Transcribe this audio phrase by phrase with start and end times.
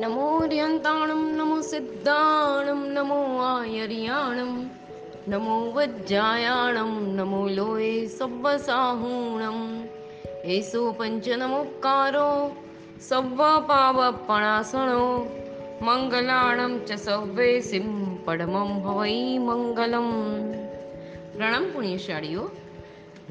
[0.00, 4.52] નમો ર્યંતાણમ નમો સિદ્ધાણમ નમો આયર્યાણમ
[5.28, 9.60] નમો વજ્જાયાણમ નમો લોય સવ્વસાહૂણમ
[10.48, 12.30] એસો પંચનમુક્કારો
[13.00, 15.04] સવ્વ પાવપણાસણો
[15.82, 17.90] મંગલાણમ ચ સવ્વે સિમ
[18.24, 20.10] પડમમ હવૈ મંગલમ
[21.34, 22.46] પ્રણામ પુણ્યશાળીઓ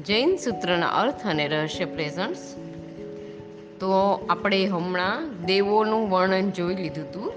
[0.04, 2.44] જૈન સૂત્રના અર્થ અને રહસ્ય પ્રેઝન્ટ્સ
[3.80, 3.90] તો
[4.30, 7.32] આપણે હમણાં દેવોનું વર્ણન જોઈ લીધું હતું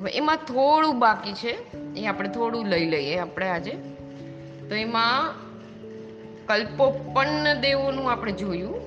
[0.00, 1.76] હવે એમાં થોડું બાકી છે.
[2.00, 3.70] એ આપણે થોડું લઈ લઈએ આપણે આજે.
[4.68, 5.34] તો એમાં
[6.46, 8.80] કલ્પોપન્ન દેવોનું આપણે જોયું.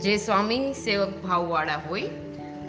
[0.00, 2.02] જે સ્વામી સેવક ભાવવાળા હોય,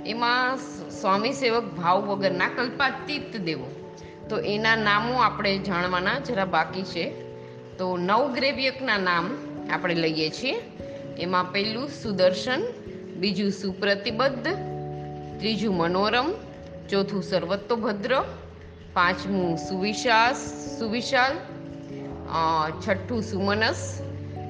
[0.05, 0.57] એમાં
[0.89, 3.95] સ્વામી સેવક ભાવ વગરના કલ્પાતીત દેવો.
[4.29, 7.09] તો એના નામો આપણે જાણવાના જરા બાકી છે.
[7.77, 9.37] તો નવગ્રેવ્યકના નામ
[9.71, 10.61] આપણે લઈએ છીએ.
[11.19, 12.61] એમાં પહેલું સુદર્શન
[13.19, 14.47] બીજું સુપ્રતિબદ્ધ,
[15.39, 16.33] ત્રીજું મનોરમ,
[16.89, 18.21] ચોથું સર્વતોભદ્ર,
[18.93, 20.37] પાંચમું સુવિશાસ,
[20.79, 21.33] સુવિશાલ
[22.81, 24.01] છઠ્ઠું સુમનસ,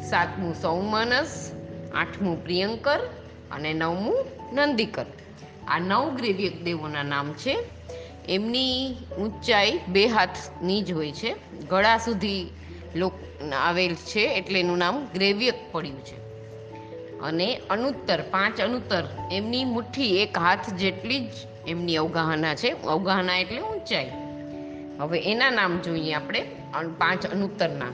[0.09, 1.51] સાતમું સૌમનસ,
[1.95, 2.99] આઠમું પ્રિયંકર
[3.51, 5.05] અને નવમું નંદિકર.
[5.67, 7.57] આ નવ ગ્રેવ્યક દેવોના નામ છે.
[8.29, 11.35] એમની ઊંચાઈ બે હાથની જ હોય છે.
[11.69, 12.49] ગળા સુધી
[12.95, 13.13] લોક
[13.61, 16.26] આવેલ છે એટલે એનું નામ ગ્રેવ્યક પડ્યું છે.
[17.23, 21.31] અને અનુત્તર પાંચ અનુત્તર એમની મુઠ્ઠી એક હાથ જેટલી જ
[21.67, 22.69] એમની અવગાહના છે.
[22.69, 24.11] અવગાહના એટલે ઊંચાઈ.
[24.99, 26.41] હવે એના નામ જોઈએ આપણે
[26.99, 27.85] પાંચ અનુત્તરના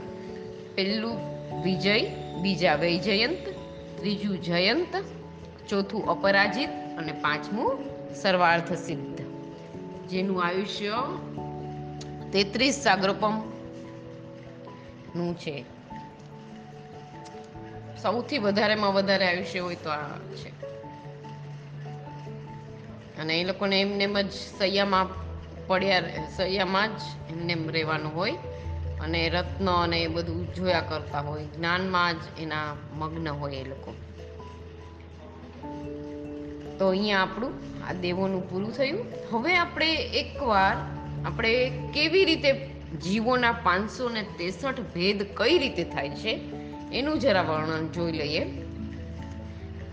[0.76, 1.18] પહેલું
[1.64, 2.06] વિજય,
[2.42, 3.50] બીજા વૈજયંત,
[4.00, 4.96] ત્રીજું જયંત,
[5.70, 7.78] ચોથું અપરાજિત અને પાંચમું
[8.16, 9.22] સર્વાર્થ સિદ્ધ.
[10.10, 10.94] જેનું આયુષ્ય
[12.34, 13.52] તેત્રીસ સાગરોપમનું
[15.38, 15.66] છે.
[18.02, 20.50] સૌથી વધારેમાં વધારે આયુષ્ય હોય તો આ છે.
[23.18, 25.08] અને એ લોકોને એમને જ સૈયામાં
[25.68, 26.04] પડ્યા
[26.38, 28.34] સૈયામાં જ એમને રહેવાનું હોય.
[29.02, 33.96] અને રત્ન અને એ બધું જોયા કરતા હોય, જ્ઞાનમાં જ એના મગ્ન હોય એ લોકો.
[36.80, 37.52] તો અહીંયા આપણું
[37.90, 39.06] આ દેવોનું પૂરું થયું.
[39.32, 40.76] હવે આપણે એકવાર
[41.26, 42.52] આપણે કેવી રીતે
[43.04, 46.63] જીવોના પાંચસો ને ત્રેસઠ ભેદ કઈ રીતે થાય છે?
[46.94, 48.44] એનું જરા વર્ણન જોઈ લઈએ.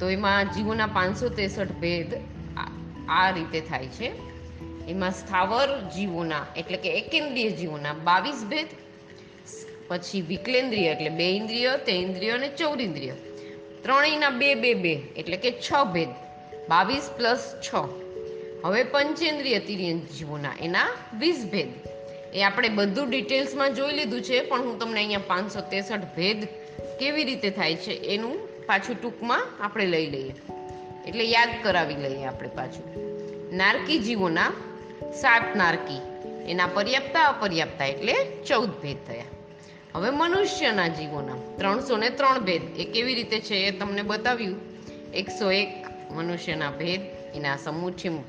[0.00, 2.14] તો એમાં જીવોના પાંચસો ત્રેસઠ ભેદ
[3.08, 4.10] આ રીતે થાય છે.
[4.88, 8.66] એમાં સ્થાવર જીવોના, એટલે કે એકેન્દ્રિય જીવોના બાવીસ ભેદ,
[9.88, 13.12] પછી વિકલેન્દ્રિય એટલે બે ઇન્દ્રિય, તે ઇન્દ્રિય અને ચૌરિન્દ્રિય.
[13.82, 16.08] ત્રણેયના બે બે બે, એટલે કે છ ભેદ.
[16.68, 17.74] બાવીસ પ્લસ છ.
[18.64, 20.88] હવે પંચેન્દ્રિય તિર્ય જીવોના, એના
[21.18, 21.68] વીસ ભેદ.
[22.34, 26.48] એ આપણે બધું ડિટેલ્સમાં જોઈ લીધું છે, પણ હું તમને અહીંયા પાંચસો ત્રેસઠ ભેદ
[26.98, 30.34] કેવી રીતે થાય છે એનું પાછું ટૂંકમાં આપણે લઈ લઈએ.
[31.06, 32.84] એટલે યાદ કરાવી લઈએ આપણે પાછું.
[33.56, 34.52] નારકી જીવોના
[35.12, 36.00] સાત નારકી.
[36.50, 38.14] એના પર્યાપ્તા, અપર્યાપ્તા એટલે
[38.48, 39.24] ચૌદ ભેદ થયા.
[39.94, 42.62] હવે મનુષ્યના જીવોના ત્રણસો ને ત્રણ ભેદ.
[42.62, 44.60] એ કેવી રીતે છે એ તમને બતાવ્યું.
[45.14, 45.68] એકસો એક
[46.10, 47.00] મનુષ્યના ભેદ,
[47.34, 48.22] એના સમુચ્છિમ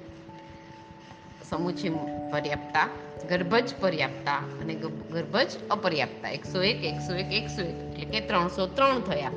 [1.49, 1.97] સમુચિમ
[2.31, 2.89] પર્યાપ્તા
[3.29, 4.75] ગર્ભજ પર્યાપ્તા અને
[5.11, 6.29] ગર્ભજ અપર્યાપ્તા.
[6.29, 7.75] એકસો એક એકસો એક એકસો એક.
[7.75, 9.31] એટલે કે ત્રણસો ત્રણ થયા.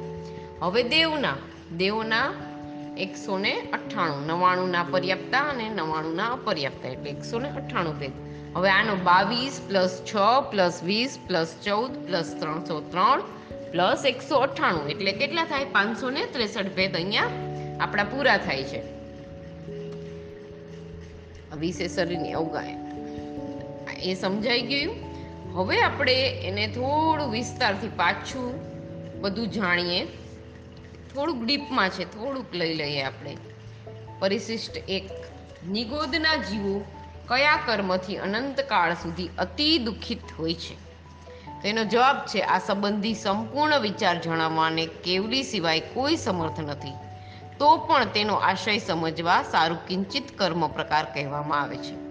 [0.63, 1.35] હવે દેવના
[1.77, 2.33] દેવના
[2.99, 4.27] એકસો ને અઠ્ઠાણું.
[4.27, 6.89] નવાણુંના પર્યાપ્તા અને નવાણુંના અપર્યાપ્તા.
[6.89, 8.13] એટલે એકસો ને અઠ્ઠાણું ભેદ.
[8.57, 10.17] હવે આનો બાવીસ પ્લસ છ
[10.51, 13.21] પ્લસ વીસ પ્લસ ચૌદ પ્લસ ત્રણસો ત્રણ
[13.71, 14.89] પ્લસ એકસો અઠ્ઠાણું.
[14.89, 15.65] એટલે કેટલા થાય?
[15.65, 17.25] પાંચસો ને ત્રેસઠ ભેદ અહીંયા
[17.81, 18.83] આપણા પૂરા થાય છે.
[21.59, 22.84] વિશેષરીની અવગાય
[24.05, 24.97] એ સમજાઈ ગયું.
[25.55, 28.75] હવે આપણે એને થોડું વિસ્તારથી પાછું
[29.21, 30.05] બધું જાણીએ.
[31.15, 33.37] થોડુંક ડીપમાં છે, થોડુંક લઈ લઈએ આપણે.
[34.19, 35.11] પરિશિષ્ટ એક,
[35.69, 36.85] નિગોદના જીવો
[37.29, 40.75] કયા કર્મથી અનંતકાળ સુધી અતિ દુઃખિત હોય છે?
[41.63, 46.93] તેનો જવાબ છે, આ સંબંધી સંપૂર્ણ વિચાર જણાવવાને કેવલી સિવાય કોઈ સમર્થ નથી.
[47.59, 52.04] તો પણ તેનો આશય સમજવા સારું કિંચિત કર્મ પ્રકાર કહેવામાં આવે છે.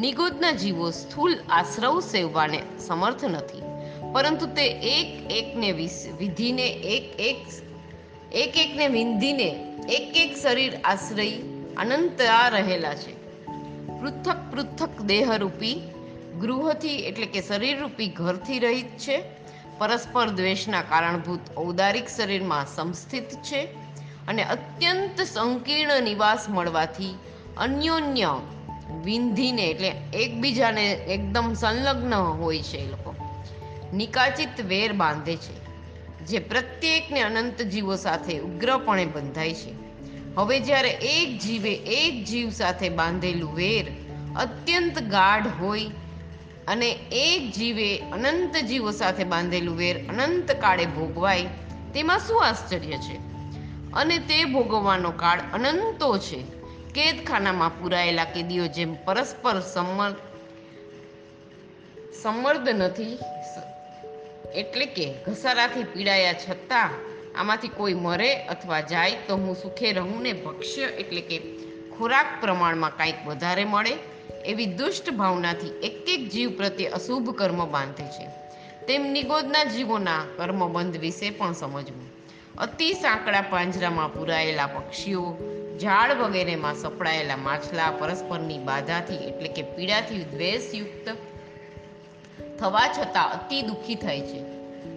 [0.00, 3.62] નિગોદના જીવો સ્થૂલ આશ્રવ સેવવાને સમર્થ નથી.
[4.12, 5.72] પરંતુ તે એક એકને
[6.18, 7.36] વિધિને એક એક
[8.32, 11.30] એક એકને વિંધીને એક એક શરીર આશ્રય
[11.76, 13.12] અનંતરા રહેલા છે.
[14.00, 15.80] પૃથક પૃથક દેહરૂપી
[16.40, 19.22] ગૃહથી એટલે કે શરીરરૂપી ઘરથી રહિત છે.
[19.78, 23.62] પરસ્પર દ્વેષના કારણભૂત ઔદારિક શરીરમાં સંસ્થિત છે.
[24.28, 27.18] અને અત્યંત સંકીર્ણ નિવાસ મળવાથી
[27.58, 28.40] અન્યોન્ય
[29.04, 33.14] વિંધીને એટલે એકબીજાને એકદમ સંલગ્ન હોય છે એ લોકો.
[33.94, 35.60] નિકાચિત વેર બાંધે છે,
[36.26, 39.72] જે પ્રત્યેકને અનંત જીવો સાથે ઉગ્રપણે બંધાય છે.
[40.36, 43.86] હવે જ્યારે એક જીવે એક જીવ સાથે બાંધેલું વેર
[44.36, 45.86] અત્યંત ગાઢ હોય
[46.68, 51.42] અને એક જીવે અનંત જીવો સાથે બાંધેલું વેર અનંત કાળે ભોગવાય,
[51.94, 53.16] તેમાં શું આશ્ચર્ય છે?
[53.92, 56.59] અને તે ભોગવવાનો કાળ અનંતો છે.
[56.94, 60.16] કેદખાનામાં પુરાયેલા કેદીઓ જેમ પરસ્પર સંમત
[62.22, 63.18] સંમર્દ નથી
[64.54, 66.90] એટલે કે ઘસારાથી પીડાયા છતાં
[67.38, 71.38] આમાંથી કોઈ મરે અથવા જાય તો હું સુખે રહું ને ભક્ષ્ય એટલે કે
[71.98, 73.92] ખોરાક પ્રમાણમાં કાંઈક વધારે મળે
[74.44, 78.26] એવી દુષ્ટ ભાવનાથી એક એક જીવ પ્રત્યે અશુભ કર્મ બાંધે છે.
[78.86, 82.10] તેમ નિગોદના જીવોના કર્મબંધ વિશે પણ સમજવું.
[82.58, 85.38] અતિ સાંકડા પાંજરામાં પુરાયેલા પક્ષીઓ
[85.80, 91.16] ઝાડ વગેરેમાં સપડાયેલા માછલા પરસ્પરની બાધાથી એટલે કે પીડાથી દ્વેષયુક્ત
[92.58, 94.42] થવા છતાં અતિ દુઃખી થાય છે.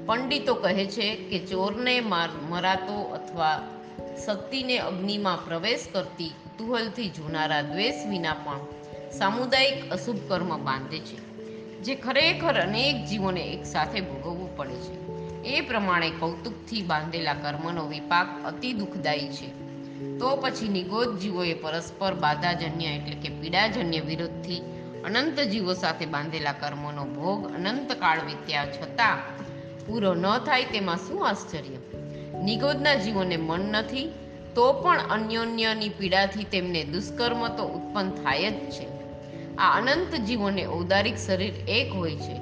[0.05, 3.67] પંડિતો કહે છે કે ચોરને માર- મરાતો અથવા
[4.25, 8.59] શક્તિને અગ્નિમાં પ્રવેશ કરતી કુતૂહલથી જોનારા દ્વેષ વિના પણ
[9.11, 11.17] સામુદાયિક અશુભ કર્મ બાંધે છે,
[11.81, 15.07] જે ખરેખર અનેક જીવોને એકસાથે ભોગવવું પડે છે.
[15.43, 19.62] એ પ્રમાણે કૌતુકથી બાંધેલા કર્મનો વિપાક અતિ દુઃખદાયી છે.
[20.19, 24.61] તો પછી નિગોદ જીવોએ પરસ્પર બાધાજન્ય એટલે કે પીડાજન્ય વિરોધથી
[25.05, 29.17] અનંત જીવો સાથે બાંધેલા કર્મોનો ભોગ અનંત કાળ વીત્યા છતાં
[29.85, 31.77] પૂરો ન થાય તેમાં શું આશ્ચર્ય?
[32.43, 34.11] નિગોદના જીવોને મન નથી,
[34.55, 38.87] તો પણ અન્યોન્યની પીડાથી તેમને દુષ્કર્મ તો ઉત્પન્ન થાય જ છે.
[39.57, 42.39] આ અનંત જીવોને ઔદારિક શરીર એક હોય છે,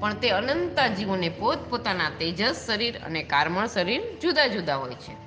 [0.00, 5.23] પણ તે અનંત જીવોને પોતપોતાના તેજસ શરીર અને કારમળ શરીર જુદા જુદા હોય છે.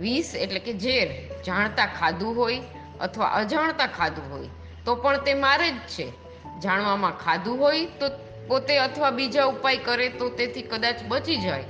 [0.00, 1.08] વિષ એટલે કે ઝેર.
[1.42, 2.60] જાણતા ખાધું હોય
[3.00, 4.48] અથવા અજાણતા ખાધું હોય,
[4.84, 6.12] તો પણ તે મારે જ છે.
[6.60, 8.08] જાણવામાં ખાધું હોય તો
[8.48, 11.64] પોતે અથવા બીજા ઉપાય કરે તો તેથી કદાચ બચી જાય.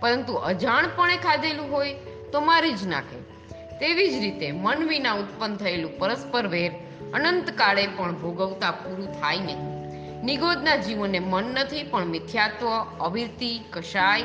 [0.00, 1.94] પરંતુ અજાણપણે ખાધેલું હોય
[2.32, 3.18] તો મારી જ નાખે.
[3.78, 6.72] તેવી જ રીતે મન વિના ઉત્પન્ન થયેલું પરસ્પર વેર
[7.14, 9.70] અનંત કાળે પણ ભોગવતા પૂરું થાય નહીં.
[10.24, 12.68] નિગોદના જીવોને મન નથી પણ મિથ્યાત્વ,
[13.00, 14.22] અવિરતિ કષાય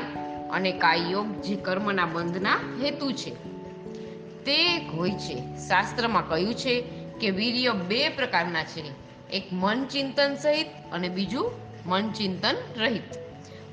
[0.56, 2.50] અને કાયયોગ જે કર્મના બંધના
[2.82, 3.30] હેતુ છે.
[4.44, 5.34] તે હોય છે.
[5.68, 6.84] શાસ્ત્રમાં કહ્યું છે
[7.20, 8.84] કે વીર્ય બે પ્રકારના છે.
[9.30, 11.50] એક મન ચિંતન સહિત અને બીજું
[11.86, 13.02] મન ચિંતન રહિત.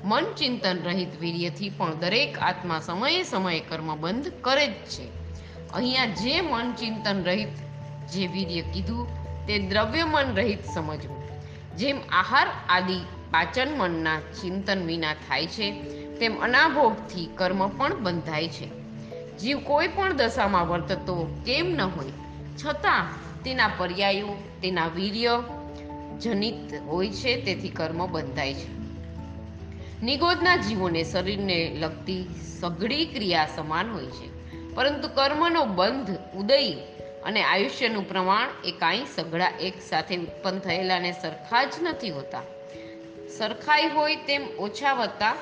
[0.04, 5.04] મન ચિંતન રહિત વીર્યથી પણ દરેક આત્મા સમયે સમયે કર્મ બંધ કરે જ છે.
[5.72, 7.48] અહીંયા જે મન ચિંતન રહિત,
[8.12, 9.06] જે વીર્ય કીધું,
[9.46, 11.22] તે દ્રવ્ય મન રહિત સમજવું.
[11.76, 13.00] જેમ આહાર આદિ
[13.30, 15.70] પાચન મનના ચિંતન વિના થાય છે
[16.20, 18.84] તેમ અનાભોગથી કર્મ પણ બંધાય છે.
[19.38, 22.12] જીવ કોઈ પણ દશામાં વર્તતો કેમ ન હોય,
[22.64, 23.06] છતાં
[23.42, 24.28] તેના પર્યાયો,
[24.62, 25.42] તેના વીર્ય
[26.20, 28.74] જનિત હોય છે, તેથી કર્મ બંધાય છે.
[30.02, 32.26] નિગોદના જીવોને શરીરને લગતી
[32.60, 34.28] સઘળી ક્રિયા સમાન હોય છે,
[34.74, 36.72] પરંતુ કર્મનો બંધ, ઉદય
[37.24, 42.42] અને આયુષ્યનું પ્રમાણ એ કાંઈ સઘળા એક સાથે ઉત્પન્ન થયેલાને સરખા જ નથી હોતા.
[43.38, 45.36] સરખાઈ હોય તેમ ઓછા વત્તા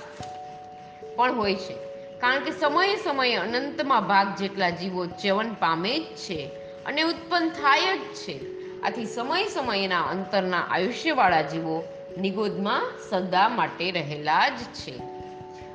[1.17, 1.75] પણ હોય છે.
[2.20, 6.47] કારણ કે સમયે સમયે અનંતમાં ભાગ જેટલા જીવો ચ્યવન પામે જ છે
[6.87, 8.62] અને ઉત્પન્ન થાય જ છે.
[8.81, 11.85] આથી સમય સમયના અંતરના આયુષ્યવાળા જીવો
[12.20, 14.94] નિગોદમાં સદા માટે રહેલા જ છે.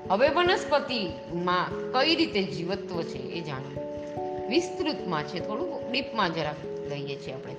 [0.09, 3.87] હવે વનસ્પતિમાં કઈ રીતે જીવત્વ છે એ જાણવું
[4.49, 7.55] વિસ્તૃતમાં છે થોડું ડીપમાં જરાક લઈએ છીએ આપણે.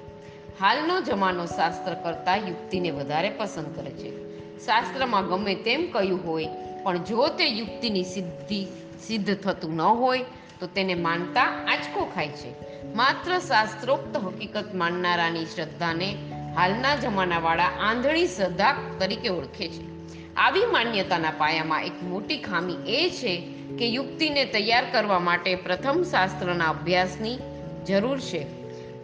[0.60, 4.28] હાલનો જમાનો શાસ્ત્ર કરતાં યુક્તિને વધારે પસંદ કરે છે.
[4.66, 6.48] શાસ્ત્રમાં ગમે તેમ કહ્યું હોય
[6.82, 8.66] પણ જો તે યુક્તિની સિદ્ધિ
[9.06, 10.24] સિદ્ધ થતું ન હોય,
[10.60, 12.68] તો તેને માનતા આંચકો ખાય છે.
[12.94, 16.16] માત્ર શાસ્ત્રોક્ત હકીકત માનનારાની શ્રદ્ધાને
[16.56, 19.88] હાલના જમાનાવાળા આંધળી શ્રદ્ધા તરીકે ઓળખે છે.
[20.34, 26.64] આવી માન્યતાના પાયામાં એક મોટી ખામી એ છે કે યુક્તિને તૈયાર કરવા માટે પ્રથમ શાસ્ત્રના
[26.64, 27.38] અભ્યાસની
[27.86, 28.46] જરૂર છે.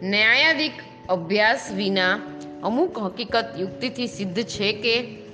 [0.01, 0.71] ન્યાયાધિક
[1.09, 2.19] અભ્યાસ વિના
[2.63, 5.24] અમુક હકીકત યુક્તિથી સિદ્ધ છે કે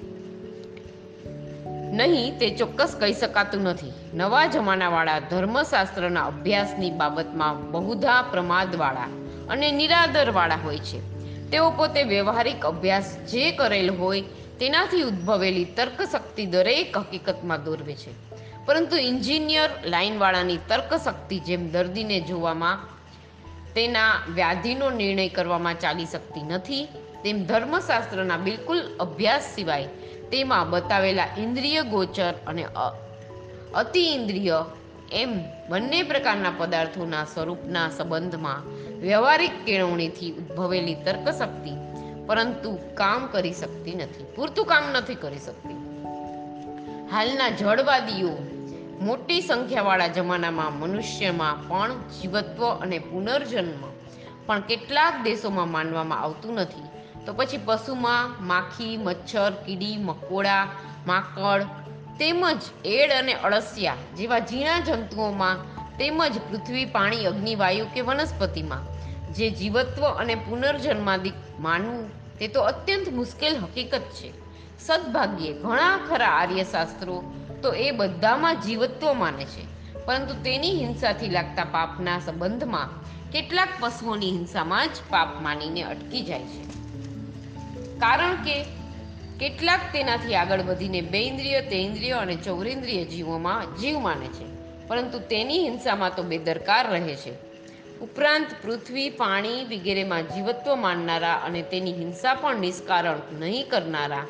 [1.92, 3.94] નહીં, તે ચોક્કસ કહી શકાતું નથી.
[4.14, 9.08] નવા જમાનાવાળા ધર્મશાસ્ત્રના અભ્યાસની બાબતમાં બહુધા પ્રમાદવાળા
[9.50, 11.00] અને નિરાદરવાળા હોય છે.
[11.50, 14.22] તેઓ પોતે વ્યવહારિક અભ્યાસ જે કરેલ હોય,
[14.60, 18.12] તેનાથી ઉદ્ભવેલી તર્કશક્તિ દરેક હકીકતમાં દોરવે છે.
[18.66, 22.80] પરંતુ એન્જિનિયર લાઈનવાળાની તર્કશક્તિ જેમ દર્દીને જોવામાં,
[23.74, 26.88] તેના વ્યાધિનો નિર્ણય કરવામાં ચાલી શકતી નથી,
[27.24, 29.88] તેમ ધર્મશાસ્ત્રના બિલકુલ અભ્યાસ સિવાય
[30.32, 32.66] તેમાં બતાવેલા ઇન્દ્રિય ગોચર અને
[33.76, 34.66] અતિ ઇન્દ્રિય
[35.12, 35.32] એમ
[35.70, 38.62] બંને પ્રકારના પદાર્થોના સ્વરૂપના સંબંધમાં
[39.00, 41.74] વ્યવહારિક કેળવણીથી ઉદ્ભવેલી તર્કશક્તિ,
[42.28, 45.78] પરંતુ કામ કરી શકતી નથી, પૂરતું કામ નથી કરી શકતી.
[47.12, 48.34] હાલના જળવાદીઓ
[49.02, 53.82] મોટી સંખ્યાવાળા જમાનામાં મનુષ્યમાં પણ જીવત્વ અને પુનર્જન્મ
[54.46, 56.88] પણ કેટલાક દેશોમાં માનવામાં આવતું નથી.
[57.26, 60.68] તો પછી પશુમાં માખી, મચ્છર, કીડી, મકોડા,
[61.08, 61.64] માકડ
[62.20, 65.58] તેમજ એડ અને અળસિયા જેવા ઝીણા જંતુઓમાં
[65.98, 68.92] તેમજ પૃથ્વી, પાણી, અગ્નિ, વાયુ કે વનસ્પતિમાં
[69.34, 74.34] જે જીવત્વ અને પુનર્જન્માદિક માનવું તે તો અત્યંત મુશ્કેલ હકીકત છે.
[74.80, 77.24] સદભાગ્યે ઘણા ખરા આર્યશાસ્ત્રો
[77.64, 79.82] તો એ બધામાં જીવત્વ માને છે.
[80.06, 82.90] પરંતુ તેની હિંસાથી લાગતા પાપના સંબંધમાં
[83.32, 86.81] કેટલાક પશુઓની હિંસામાં જ પાપ માનીને અટકી જાય છે.
[88.02, 88.64] કારણ કે
[89.40, 94.46] કેટલાક તેનાથી આગળ વધીને બે ઇન્દ્રિય તેઇન્દ્રિય અને ચૌરેન્દ્રિય જીવોમાં જીવ માને છે.
[94.88, 97.34] પરંતુ તેની હિંસામાં તો બેદરકાર રહે છે.
[98.00, 104.26] ઉપરાંત પૃથ્વી, પાણી વગેરેમાં જીવત્વ માનનારા અને તેની હિંસા પણ નિષ્કારણ નહીં કરનારા,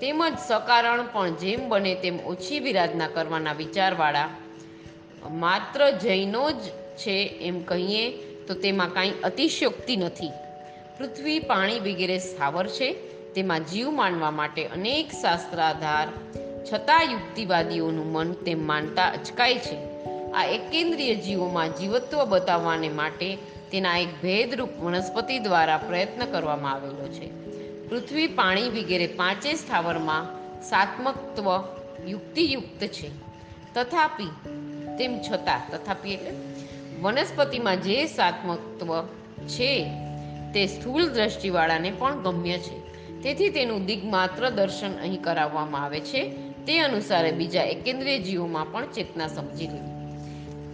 [0.00, 4.28] તેમજ સકારણ પણ જેમ બને તેમ ઓછી વિરાધના કરવાના વિચારવાળા
[5.30, 6.60] માત્ર જૈનો જ
[6.96, 8.10] છે એમ કહીએ
[8.46, 10.30] તો તેમાં કાંઈ અતિશયોક્તિ નથી.
[10.98, 12.92] પૃથ્વી પાણી વગેરે સ્થાવર છે,
[13.34, 16.08] તેમાં જીવ માનવા માટે અનેક શાસ્ત્રાધાર
[16.72, 19.76] છતાં યુક્તિવાદીઓનું મન તેમ માનતા અચકાય છે.
[20.32, 23.38] આ એકેન્દ્રીય જીવોમાં જીવત્વ બતાવવાને માટે
[23.72, 27.30] તેના એક ભેદરૂપ વનસ્પતિ દ્વારા પ્રયત્ન કરવામાં આવેલો છે.
[27.88, 30.26] પૃથ્વી પાણી વગેરે પાંચે સ્થાવરમાં
[30.62, 31.64] સાત્મકત્વ
[32.06, 33.10] યુક્તિયુક્ત છે.
[33.74, 34.26] તથાપિ,
[34.98, 36.30] તેમ છતાં, તથાપિ એટલે
[37.00, 39.02] વનસ્પતિમાં જે સાત્મકત્વ
[39.46, 39.90] છે
[40.54, 42.76] તે સ્થૂળ દ્રષ્ટિવાળાને પણ ગમ્ય છે.
[43.22, 46.52] તેથી તેનું દિગ્માત્ર દર્શન અહીં કરાવવામાં આવે છે.
[46.66, 49.92] તે અનુસારે બીજા એકેન્દ્રિય જીવોમાં પણ ચેતના સમજી લેવી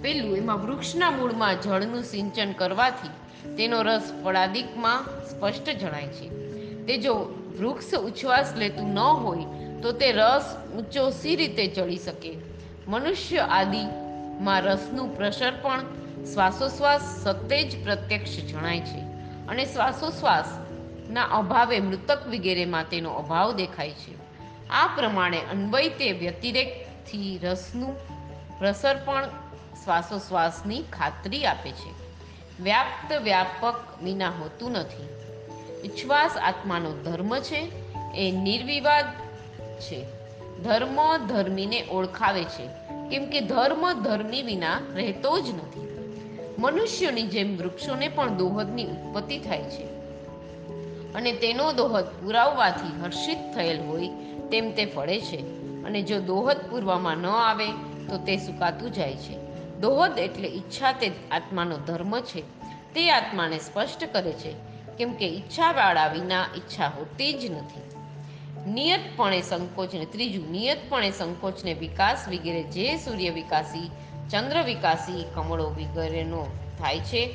[0.03, 3.09] પેલું, એમાં વૃક્ષના મૂળમાં જળનું સિંચન કરવાથી
[3.57, 6.29] તેનો રસ ફળાદિકમાં સ્પષ્ટ જણાય છે.
[6.87, 7.15] તે જો
[7.59, 9.45] વૃક્ષ ઉચ્છ્વાસ લેતું ન હોય,
[9.83, 12.33] તો તે રસ ઊંચો સી રીતે ચડી શકે.
[12.89, 15.81] મનુષ્ય આદિમાં રસનું પ્રસર પણ
[16.25, 19.08] શ્વાસોશ્વાસ સતે જ પ્રત્યક્ષ જણાય છે.
[19.49, 24.29] અને શ્વાસોશ્વાસના અભાવે મૃતક વગેરેમાં તેનો અભાવ દેખાય છે.
[24.71, 27.97] આ પ્રમાણે અન્વય તે વ્યતિરેકથી રસનું
[28.59, 29.25] પ્રસર પણ
[29.85, 32.09] શ્વાસોશ્વાસની ખાતરી આપે છે.
[32.63, 35.09] વ્યાપ્ત વ્યાપક વિના હોતું નથી.
[35.83, 37.73] વિશ્વાસ આત્માનો ધર્મ છે,
[38.15, 39.05] એ નિર્વિવાદ
[39.81, 40.07] છે.
[40.63, 42.67] ધર્મ ધર્મીને ઓળખાવે છે,
[43.11, 45.88] કેમ કે ધર્મ ધર્મી વિના રહેતો જ નથી.
[46.59, 49.85] મનુષ્યોની જેમ વૃક્ષોને પણ દોહદની ઉત્પત્તિ થાય છે.
[51.13, 54.09] અને તેનો દોહદ પુરાવવાથી હર્ષિત થયેલ હોય
[54.51, 55.37] તેમ તે ફળે છે.
[55.85, 57.67] અને જો દોહદ પૂરવામાં ન આવે,
[58.09, 59.39] તો તે સુકાતું જાય છે.
[59.81, 62.43] દોહદ એટલે ઈચ્છા તે આત્માનો ધર્મ છે.
[62.95, 64.53] તે આત્માને સ્પષ્ટ કરે છે
[64.99, 67.99] કેમ કે ઈચ્છાવાળા વિના ઈચ્છા હોતી જ નથી.
[68.71, 73.91] નિયતપણે સંકોચને ત્રીજું, નિયતપણે સંકોચને વિકાસ વગેરે જે સૂર્ય વિકાસી
[74.31, 76.47] ચંદ્ર વિકાસી કમળો વગેરેનો
[76.79, 77.27] થાય છે.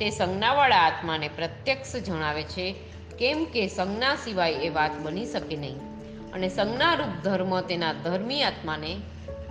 [0.00, 2.74] તે સંજ્ઞાવાળા આત્માને પ્રત્યક્ષ જણાવે છે
[3.18, 5.76] કેમ કે સંજ્ઞા સિવાય એ વાત બની શકે નહીં.
[6.32, 8.94] અને સંજ્ઞારૂપ ધર્મ તેના ધર્મી આત્માને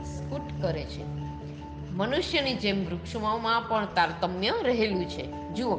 [0.04, 1.04] સ્ફુટ કરે છે.
[1.92, 5.54] મનુષ્યની જેમ વૃક્ષોમાં પણ તારતમ્ય રહેલું છે.
[5.54, 5.76] જુઓ,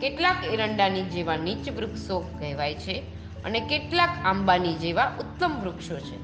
[0.00, 3.02] કેટલાક એરંડાની જેવા નીચ વૃક્ષો કહેવાય છે
[3.44, 6.16] અને કેટલાક આંબાની જેવા ઉત્તમ વૃક્ષો છે.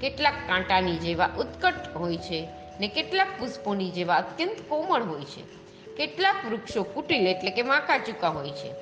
[0.00, 2.48] કેટલાક કાંટાની જેવા ઉત્કટ હોય છે.
[2.80, 5.58] ને કેટલાક પુષ્પોની જેવા અત્યંત કોમળ હોય છે.
[5.96, 8.72] કેટલાક વૃક્ષો કુટિલ એટલે કે માકા ચૂકા હોય છે.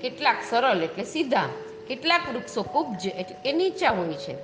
[0.00, 1.48] કેટલાક સરળ એટલે સીધા.
[1.88, 4.34] કેટલાક વૃક્ષો કુબ્જ એટલે કે નીચા હોય છે.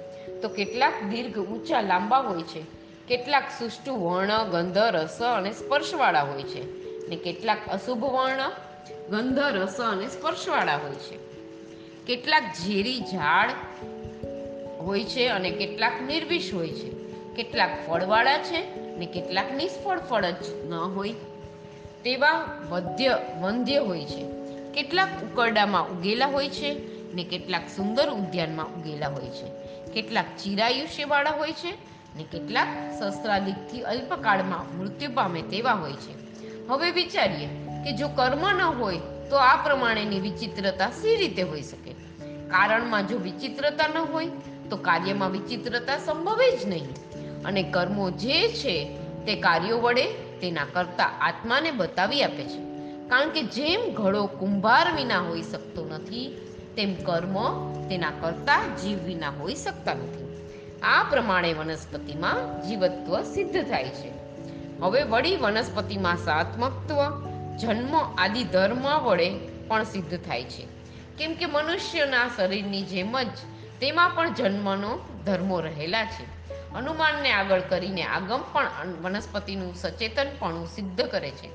[0.40, 2.60] તો કેટલાક દીર્ઘ ઊંચા લાંબા હોય છે.
[3.08, 6.62] કેટલાક સુષ્ટુ વર્ણ, ગંધ, રસ અને સ્પર્શવાળા હોય છે.
[7.08, 8.50] ને કેટલાક અશુભ વર્ણ,
[9.10, 11.16] ગંધ, રસ અને સ્પર્શવાળા હોય છે.
[12.06, 13.50] કેટલાક ઝેરી ઝાડ
[14.80, 16.90] હોય છે અને કેટલાક નિર્વિષ હોય છે.
[17.36, 21.12] કેટલાક ફળવાળા છે ને કેટલાક નિષ્ફળ ફળ જ ન હોય
[22.04, 24.26] તેવા વધ્ય વંધ્ય હોય છે.
[24.72, 26.70] કેટલાક ઉકરડામાં ઉગેલા હોય છે
[27.14, 29.48] ને કેટલાક સુંદર ઉદ્યાનમાં ઉગેલા હોય છે.
[29.92, 31.70] કેટલાક ચિરાયુષ્યવાળા હોય છે
[32.16, 32.68] ને કેટલાક
[33.02, 36.14] શસ્ત્રાદિકથી અલ્પકાળમાં મૃત્યુ પામે તેવા હોય છે.
[36.68, 37.46] હવે વિચારીએ
[37.84, 38.98] કે જો કર્મ ન હોય
[39.30, 41.90] તો આ પ્રમાણેની વિચિત્રતા સી રીતે હોઈ શકે?
[42.48, 44.26] કારણમાં જો વિચિત્રતા ન હોય
[44.70, 46.88] તો કાર્યમાં વિચિત્રતા સંભવે જ નહીં.
[47.46, 52.66] અને કર્મો જે છે તે કાર્યો વડે તેના કરતા આત્માને બતાવી આપે છે.
[53.08, 56.36] કારણ કે જેમ ઘડો કુંભાર વિના હોઈ શકતો નથી,
[56.76, 57.34] તેમ કર્મ
[57.88, 60.48] તેના કરતા જીવ વિના હોઈ શકતા નથી.
[60.82, 64.10] આ પ્રમાણે વનસ્પતિમાં જીવત્વ સિદ્ધ થાય છે.
[64.80, 66.96] હવે વળી વનસ્પતિમાં સાત્મકત્વ,
[67.56, 69.38] જન્મ આદિ ધર્મ વડે
[69.68, 70.66] પણ સિદ્ધ થાય છે.
[71.18, 73.28] કેમ કે મનુષ્યના શરીરની જેમ જ
[73.80, 76.35] તેમાં પણ જન્મનો ધર્મો રહેલા છે.
[76.76, 78.66] અનુમાનને આગળ કરીને આગમ પણ
[79.02, 81.49] વનસ્પતિનું સચેતનપણું સિદ્ધ કરે છે.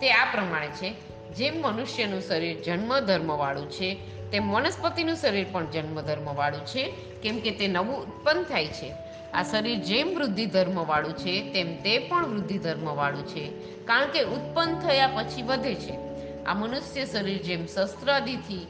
[0.00, 0.94] તે આ પ્રમાણે છે,
[1.34, 3.94] જેમ મનુષ્યનું શરીર જન્મ ધર્મવાળું છે,
[4.30, 8.94] તેમ વનસ્પતિનું શરીર પણ જન્મ ધર્મવાળું છે, કેમ કે તે નવું ઉત્પન્ન થાય છે.
[9.34, 13.48] આ શરીર જેમ વૃદ્ધિ ધર્મવાળું છે, તેમ તે પણ વૃદ્ધિ ધર્મવાળું છે,
[13.84, 15.94] કારણ કે ઉત્પન્ન થયા પછી વધે છે.
[16.44, 18.66] આ મનુષ્ય શરીર જેમ શસ્ત્રાદિથી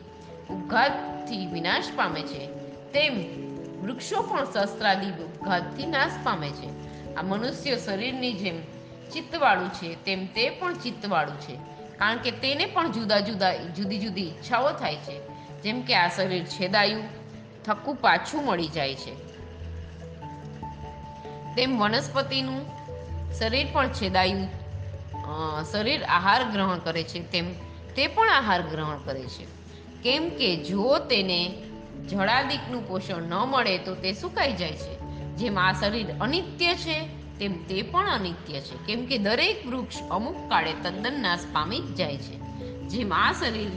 [0.50, 2.46] ઉપઘાતથી વિનાશ પામે છે,
[2.92, 3.47] તેમ
[3.82, 6.68] વૃક્ષો પણ શસ્ત્રાદિ ઉઘાતથી નાશ પામે છે.
[7.14, 8.58] આ મનુષ્ય શરીરની જેમ
[9.12, 11.54] ચિત્તવાળું છે, તેમ તે પણ ચિત્તવાળું છે,
[11.98, 15.16] કારણ કે તેને પણ જુદા જુદા, જુદી જુદી ઈચ્છાઓ થાય છે.
[15.62, 17.04] જેમ કે આ શરીર છેદાયું,
[17.64, 19.14] થકું પાછું મળી જાય છે.
[21.56, 22.60] તેમ વનસ્પતિનું
[23.34, 24.48] શરીર પણ છેદાયું
[25.72, 27.46] શરીર આહાર ગ્રહણ કરે છે, તેમ
[27.96, 29.46] તે પણ આહાર ગ્રહણ કરે છે.
[30.02, 31.40] કેમ કે જો તેને
[32.06, 34.98] જળાદિકનું પોષણ ન મળે તો તે સુકાઈ જાય છે.
[35.36, 37.00] જેમ આ શરીર અનિત્ય છે,
[37.38, 38.86] તેમ તે પણ અનિત્ય છે.
[38.86, 42.38] કેમ કે દરેક વૃક્ષ અમુક કાળે તદ્દન નાશ પામી જ જાય છે.
[42.88, 43.70] જેમ આ શરીર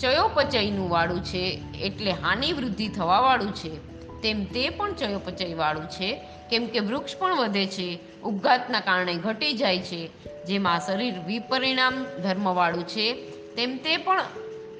[0.00, 3.90] ચયોપચયનું વાળું છે, એટલે હાનિ વૃદ્ધિ થવાવાળું છે,
[4.22, 6.20] તેમ તે પણ ચયોપચય વાળું છે.
[6.50, 10.10] કેમ કે વૃક્ષ પણ વધે છે, ઉપઘાતના કારણે ઘટી જાય છે.
[10.44, 13.12] જેમ આ શરીર વિપરિણામ ધર્મવાળું છે,
[13.56, 14.22] તેમ તે પણ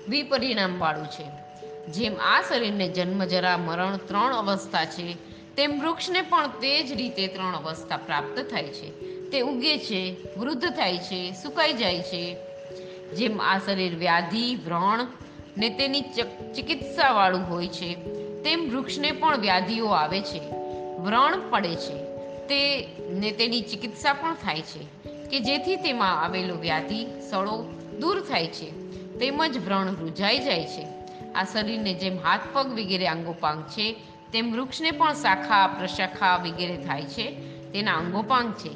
[0.08, 1.39] વિપરિણામવાળું છે.
[1.88, 5.14] જેમ આ શરીરને જન્મ જરા મરણ ત્રણ અવસ્થા છે,
[5.56, 8.90] તેમ વૃક્ષને પણ તે જ રીતે ત્રણ અવસ્થા પ્રાપ્ત થાય છે.
[9.30, 12.37] તે ઉગે છે, વૃદ્ધ થાય છે, સુકાઈ જાય છે.
[13.16, 15.06] જેમ આ શરીર વ્યાધિ, વ્રણ
[15.56, 16.00] ને તેની
[16.56, 17.94] ચિકિત્સાવાળું હોય છે,
[18.42, 20.40] તેમ વૃક્ષને પણ વ્યાધિઓ આવે છે.
[20.99, 22.04] વ્રણ પડે છે,
[22.46, 24.84] તે ને તેની ચિકિત્સા પણ થાય છે,
[25.28, 28.70] કે જેથી તેમાં આવેલો વ્યાધિ, સડો દૂર થાય છે,
[29.18, 31.00] તેમજ વ્રણ રૂજાઈ જાય છે.
[31.34, 33.92] આ શરીરને જેમ હાથ પગ વગેરે અંગોપાંગ છે,
[34.32, 37.30] તેમ વૃક્ષને પણ શાખા, પ્રશાખા વગેરે થાય છે,
[37.72, 38.70] તેના અંગોપાંગ છે.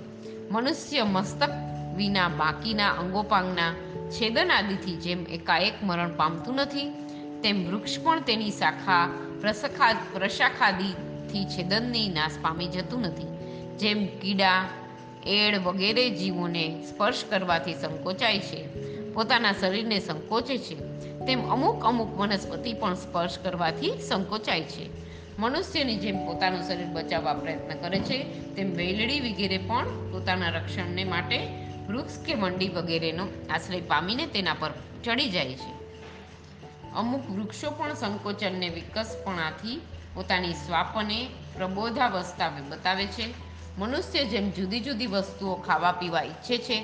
[0.50, 1.48] મનુષ્ય મસ્તક
[1.96, 3.72] વિના બાકીના અંગોપાંગના
[4.10, 6.90] છેદન આદિથી જેમ એકાએક મરણ પામતું નથી,
[7.42, 9.08] તેમ વૃક્ષ પણ તેની શાખા,
[9.40, 13.26] પ્રશાખા, પ્રશાખાદિથી છેદનની નાશ પામી જતું નથી.
[13.78, 14.64] જેમ કીડા,
[15.26, 18.66] એડ વગેરે જીવોને સ્પર્શ કરવાથી સંકોચાય છે.
[19.12, 20.94] પોતાના શરીરને સંકોચે છે.
[21.26, 24.90] તેમ અમુક અમુક વનસ્પતિ પણ સ્પર્શ કરવાથી સંકોચાય છે.
[25.38, 31.48] મનુષ્યની જેમ પોતાનું શરીર બચાવવા પ્રયત્ન કરે છે, તેમ વેલડી વગેરે પણ પોતાના રક્ષણને માટે
[31.88, 34.70] વૃક્ષ કે મંડી વગેરેનો આશ્રય પામીને તેના પર
[35.04, 35.84] ચડી જાય છે.
[36.94, 39.80] અમુક વૃક્ષો પણ સંકોચનને વિકસપણાથી
[40.14, 43.34] પોતાની સ્વાપને પ્રબોધાવસ્થા બતાવે છે.
[43.78, 46.80] મનુષ્ય જેમ જુદી જુદી વસ્તુઓ ખાવા પીવા ઈચ્છે છે,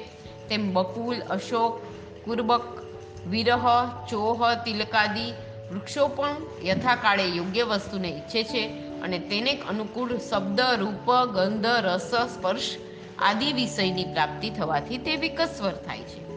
[0.48, 1.81] તેમ બકુલ, અશોક,
[2.24, 2.80] કુર્બક
[3.29, 5.33] વિરહ, ચોહ તિલકાદી
[5.73, 8.69] વૃક્ષો પણ યથાકાળે યોગ્ય વસ્તુને ઈચ્છે છે
[9.01, 12.77] અને તેને અનુકૂળ શબ્દ, રૂપ, ગંધ, રસ, સ્પર્શ
[13.19, 16.31] આદિ વિષયની પ્રાપ્તિ થવાથી તે વિકસ્વર થાય છે.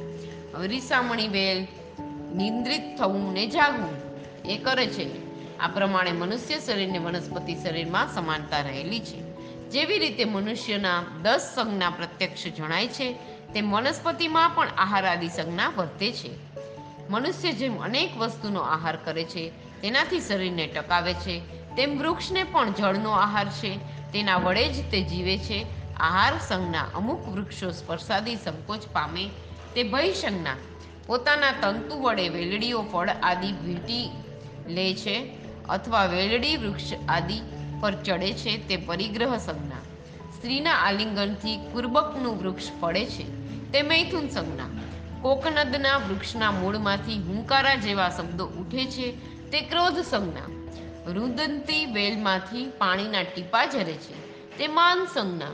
[0.53, 1.67] હવે રીસામણી વેલ
[2.35, 3.95] નિંદ્રિત થવું ને જાગવું
[4.49, 5.23] એ કરે છે.
[5.57, 9.21] આ પ્રમાણે મનુષ્ય શરીરને વનસ્પતિ શરીરમાં સમાનતા રહેલી છે.
[9.69, 13.13] જેવી રીતે મનુષ્યના દસ સંજ્ઞા પ્રત્યક્ષ જણાય છે,
[13.53, 16.42] તેમ વનસ્પતિમાં પણ આહાર આદિ સંજ્ઞા વર્તે છે.
[17.09, 19.49] મનુષ્ય જેમ અનેક વસ્તુનો આહાર કરે છે,
[19.81, 21.39] તેનાથી શરીરને ટકાવે છે,
[21.75, 23.77] તેમ વૃક્ષને પણ જળનો આહાર છે,
[24.11, 25.65] તેના વડે જ તે જીવે છે.
[25.97, 29.29] આહાર સંજ્ઞા અમુક વૃક્ષો સ્પર્શાદી સંકોચ પામે,
[29.75, 30.55] તે ભય સંજ્ઞા.
[31.07, 34.09] પોતાના તંતુ વડે વેલડીઓ ફળ આદિ ભેટી
[34.67, 35.31] લે છે
[35.69, 37.41] અથવા વેલડી વૃક્ષ આદિ
[37.81, 39.75] પર ચડે છે, તે પરિગ્રહ સંજ્ઞા.
[40.31, 43.23] સ્ત્રીના આલિંગનથી કુર્બકનું વૃક્ષ પડે છે,
[43.71, 44.72] તે મૈથુન સંજ્ઞા.
[45.23, 49.11] કોકનદના વૃક્ષના મૂળમાંથી હુંકારા જેવા શબ્દો ઉઠે છે,
[49.51, 50.73] તે ક્રોધ સંજ્ઞા.
[51.11, 54.13] રુદંતી વેલમાંથી પાણીના ટીપા ઝરે છે,
[54.57, 55.47] તે માન સંજ્ઞા.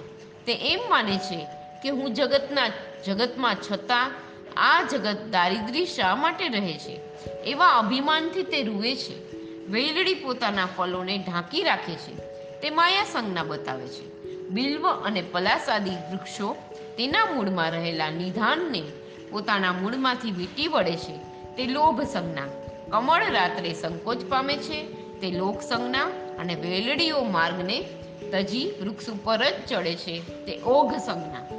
[0.46, 1.48] તે એમ માને છે
[1.84, 2.68] કે હું જગતના,
[3.08, 4.12] જગતમાં છતાં
[4.58, 7.00] આ જગત દારિદ્રી શા માટે રહે છે?
[7.44, 9.32] એવા અભિમાનથી તે રૂવે છે.
[9.68, 12.16] વેલડી પોતાના ફલોને ઢાંકી રાખે છે.
[12.62, 14.10] તે માયા સંજ્ઞા બતાવે છે.
[14.50, 16.56] બિલ્વ અને પલાસાદી વૃક્ષો
[16.98, 18.84] તેના મૂળમાં રહેલા નિધાનને
[19.32, 21.18] પોતાના મૂળમાંથી વીંટી વળે છે,
[21.56, 22.46] તે લોભ સંજ્ઞા.
[22.90, 24.84] કમળ રાત્રે સંકોચ પામે છે,
[25.20, 26.04] તે લોક સંજ્ઞા
[26.40, 27.84] અને વેલડીઓ માર્ગને
[28.32, 31.50] તજી વૃક્ષ ઉપર જ ચડે છે, તે ઓઘ સંજ્ઞા.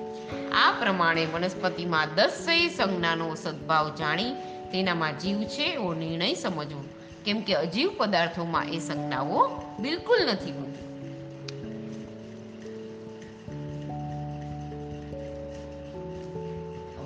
[0.53, 4.33] આ પ્રમાણે વનસ્પતિમાં દસેય સંજ્ઞાનો સદભાવ જાણી
[4.73, 6.85] તેનામાં જીવ છે એવો નિર્ણય સમજવો.
[7.25, 10.90] કેમ કે અજીવ પદાર્થોમાં એ સંજ્ઞાઓ બિલકુલ નથી હોતી.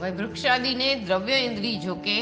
[0.05, 2.17] હવે વૃક્ષાદિને દ્રવ્ય ઇન્દ્રિય જોકે,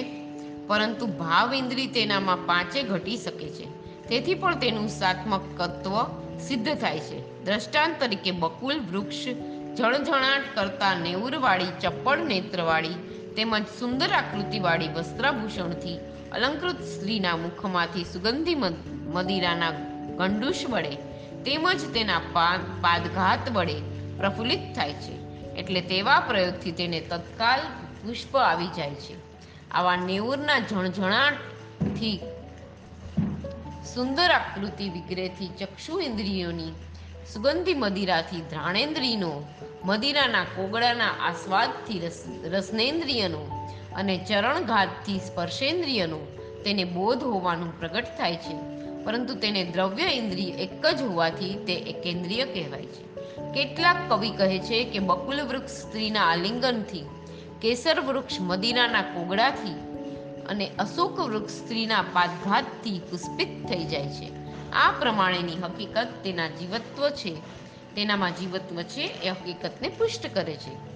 [0.66, 3.66] પરંતુ ભાવ ઇન્દ્રિય તેનામાં પાંચે ઘટી શકે છે.
[4.08, 5.94] તેથી પણ તેનું સાત્મક તત્વ
[6.38, 7.44] સિદ્ધ થાય છે.
[7.44, 9.24] દ્રષ્ટાંત તરીકે બકુલ, વૃક્ષ
[9.76, 13.00] જણઝણાટ કરતા નેવુરવાળી, ચપ્પળ નેત્રવાળી
[13.36, 15.98] તેમજ સુંદર આકૃતિવાળી વસ્ત્રાભૂષણથી
[16.32, 18.58] અલંકૃત સ્ત્રીના મુખમાંથી સુગંધી
[19.14, 19.72] મદિરાના
[20.18, 20.94] ગંડુષ વડે
[21.46, 22.22] તેમજ તેના
[22.82, 23.76] પાદઘાત વડે
[24.16, 25.21] પ્રફુલ્લિત થાય છે.
[25.56, 27.60] એટલે તેવા પ્રયોગથી તેને તત્કાલ
[28.02, 29.32] પુષ્પ આવી જાય છે.
[29.70, 32.20] આવા નેવુરના ઝણઝણાટથી
[33.94, 36.72] સુંદર આકૃતિ વિગ્રહથી ચક્ષુ ઇન્દ્રિયોની
[37.32, 39.42] સુગંધી મદિરાથી ધ્રાણેન્દ્રિયનો,
[39.84, 46.18] મદિરાના કોગળાના આસ્વાદથી રસ, રસનેન્દ્રિયનો અને ચરણઘાતથી સ્પર્શેન્દ્રિયનો
[46.64, 48.72] તેને બોધ હોવાનું પ્રગટ થાય છે.
[49.04, 53.11] પરંતુ તેને દ્રવ્ય ઇન્દ્રિય એક જ હોવાથી તે એકેન્દ્રિય કહેવાય છે.
[53.54, 57.04] કેટલાક કવિ કહે છે કે બકુલ વૃક્ષ સ્ત્રીના આલિંગનથી,
[57.62, 59.74] કેસર વૃક્ષ મદીનાના કોગળાથી
[60.46, 64.32] અને અશોક વૃક્ષ સ્ત્રીના પાદઘાતથી પુષ્પિત થઈ જાય છે.
[64.70, 67.36] આ પ્રમાણેની હકીકત તેના જીવત્વ છે.
[67.94, 70.92] તેનામાં જીવત્વ છે એ હકીકતને પુષ્ટ કરે છે.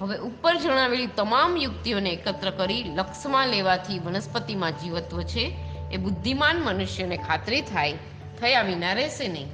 [0.00, 5.63] હવે ઉપર જણાવેલી તમામ યુક્તિઓને એકત્ર કરી લક્ષમાં લેવાથી વનસ્પતિમાં જીવત્વ છે.
[5.94, 7.92] એ બુદ્ધિમાન મનુષ્યને ખાતરી થાય,
[8.40, 9.46] થયા વિના રહેશે નહીં.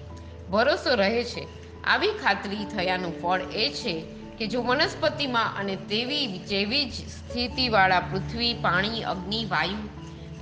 [0.51, 1.47] ભરોસો રહે છે.
[1.85, 4.05] આવી ખાતરી થયાનું ફળ એ છે
[4.39, 9.89] કે જો વનસ્પતિમાં અને તેવી જેવી જ સ્થિતિવાળા પૃથ્વી, પાણી, અગ્નિ, વાયુ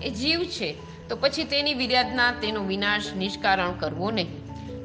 [0.03, 0.77] એ જીવ છે,
[1.09, 4.29] તો પછી તેની વિરાધના, તેનો વિનાશ, નિષ્કારણ કરવો નહીં.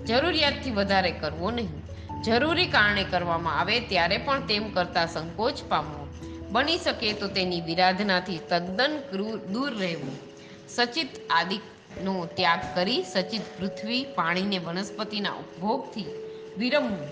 [0.06, 1.70] જરૂરિયાતથી વધારે કરવો નહીં.
[2.24, 6.08] જરૂરી કારણે કરવામાં આવે ત્યારે પણ તેમ કરતાં સંકોચ પામવો.
[6.52, 9.00] બની શકે તો તેની વિરાધનાથી તદ્દન
[9.54, 10.33] દૂર રહેવું.
[10.70, 16.06] સચિત આદિનો ત્યાગ કરી સચિત પૃથ્વી, પાણીને વનસ્પતિના ઉપભોગથી
[16.58, 17.08] વિરમવું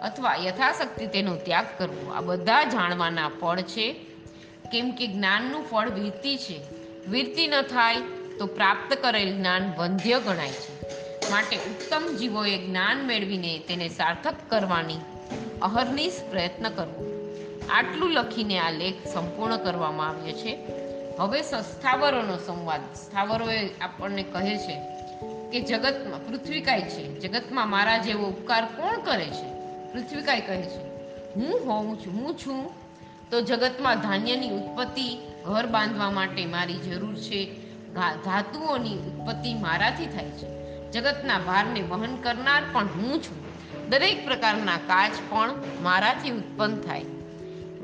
[0.00, 2.12] અથવા યથાશક્તિ તેનો ત્યાગ કરવો.
[2.12, 3.92] આ બધા જાણવાના ફળ છે.
[4.72, 6.60] કેમ કે જ્ઞાનનું ફળ વીરતી છે.
[7.08, 7.96] વીરતી ન થાય
[8.38, 10.76] તો પ્રાપ્ત કરેલ જ્ઞાન વંધ્ય ગણાય છે.
[11.30, 14.96] માટે ઉત્તમ જીવોએ જ્ઞાન મેળવીને તેને સાર્થક કરવાની
[15.62, 17.16] અહર્નિશ પ્રયત્ન કરવો.
[17.70, 20.85] આટલું લખીને આ લેખ સંપૂર્ણ કરવામાં આવ્યો છે.
[21.18, 22.80] હવે સ્થાવરોનો સંવાદ.
[22.94, 24.76] સ્થાવરોએ આપણને કહે છે
[25.52, 27.04] કે જગતમાં પૃથ્વીકાય છે?
[27.20, 29.48] જગતમાં મારા જેવો ઉપકાર કોણ કરે છે?
[29.92, 30.82] પૃથ્વીકાય કહે છે,
[31.34, 32.60] હું હોઉં છું, હું છું.
[33.30, 35.08] તો જગતમાં ધાન્યની ઉત્પત્તિ
[35.44, 37.40] ઘર બાંધવા માટે મારી જરૂર છે.
[38.24, 40.46] ધાતુઓની ઉત્પત્તિ મારાથી થાય છે.
[40.92, 43.38] જગતના ભારને વહન કરનાર પણ હું છું.
[43.90, 45.52] દરેક પ્રકારના કાચ પણ
[45.82, 47.15] મારાથી ઉત્પન્ન થાય.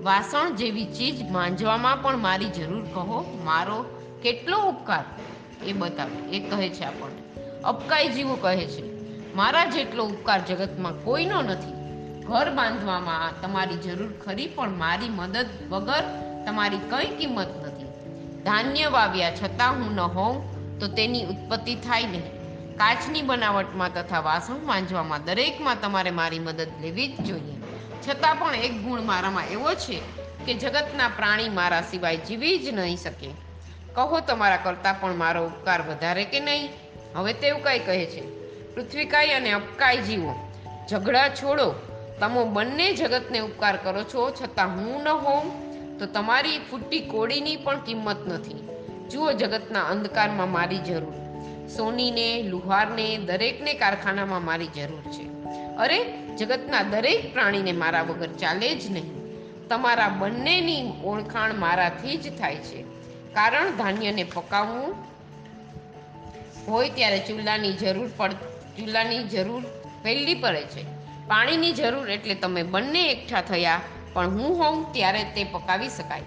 [0.03, 3.43] વાસણ જેવી ચીજ માંજવામાં પણ મારી જરૂર કહો.
[3.45, 3.85] મારો
[4.23, 5.05] કેટલો ઉપકાર?
[5.65, 7.43] એ બતાવે, એ કહે છે આપણને.
[7.62, 8.83] અપકાઈ જીવો કહે છે,
[9.35, 11.73] મારા જેટલો ઉપકાર જગતમાં કોઈનો નથી.
[12.25, 16.03] ઘર બાંધવામાં તમારી જરૂર ખરી, પણ મારી મદદ વગર
[16.47, 17.85] તમારી કંઈ કિંમત નથી.
[18.43, 20.37] ધાન્ય વાવ્યા છતાં હું ન હોઉં,
[20.79, 22.23] તો તેની ઉત્પત્તિ થાય નહીં.
[22.77, 27.62] કાચની બનાવટમાં તથા વાસણ માંજવામાં દરેકમાં તમારે મારી મદદ લેવી જ જોઈએ.
[28.09, 30.01] છતાં પણ એક ગુણ મારામાં એવો છે
[30.47, 33.31] કે જગતના પ્રાણી મારા સિવાય જીવી જ નહીં શકે.
[33.93, 36.69] કહો તમારા કરતાં પણ મારો ઉપકાર વધારે કે નહીં?
[37.15, 38.23] હવે તેવું કાંઈ કહે છે,
[38.75, 40.35] પૃથ્વીકાય અને અપકાય જીવો.
[40.91, 41.75] ઝઘડા છોડો.
[42.21, 47.81] તમે બંને જગતને ઉપકાર કરો છો છતાં હું ન હોઉં, તો તમારી ફૂટી કોડીની પણ
[47.81, 48.69] કિંમત નથી.
[49.11, 51.15] જુઓ જગતના અંધકારમાં મારી જરૂર.
[51.69, 55.32] સોનીને, લુહારને, દરેકને કારખાનામાં મારી જરૂર છે.
[55.79, 59.23] અરે, જગતના દરેક પ્રાણીને મારા વગર ચાલે જ નહીં.
[59.69, 62.83] તમારા બંનેની ઓળખાણ મારાથી જ થાય છે.
[63.35, 64.95] કારણ ધાન્યને પકાવવું
[66.69, 68.33] હોય ત્યારે ચૂલાની જરૂર પડ,
[68.79, 69.62] ચૂલાની જરૂર
[70.03, 70.83] પહેલી પડે છે.
[71.27, 73.81] પાણીની જરૂર એટલે તમે બંને એકઠા થયા,
[74.12, 76.21] પણ હું હોઉં ત્યારે તે પકાવી શકાય.